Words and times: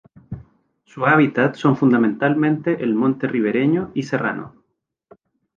Su 0.83 1.05
hábitat 1.05 1.57
son 1.57 1.77
fundamentalmente 1.77 2.81
el 2.83 2.95
monte 2.95 3.27
ribereño 3.27 3.91
y 3.93 4.01
serrano. 4.01 4.55